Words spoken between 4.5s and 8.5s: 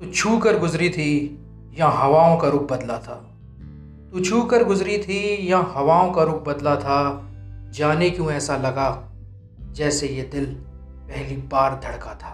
गुजरी थी, या हवाओं का रुख बदला था? जाने क्यों